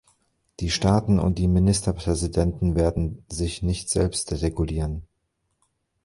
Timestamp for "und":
1.19-1.37